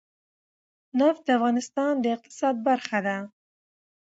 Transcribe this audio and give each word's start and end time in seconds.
نفت 0.99 1.21
د 1.25 1.29
افغانستان 1.37 1.93
د 1.99 2.05
اقتصاد 2.15 2.55
برخه 2.67 2.99
ده. 3.07 3.17